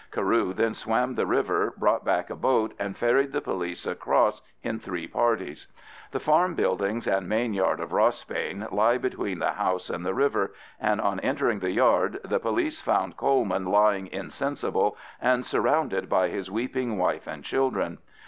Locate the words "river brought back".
1.27-2.31